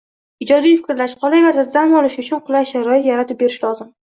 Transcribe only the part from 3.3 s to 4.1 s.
berish lozim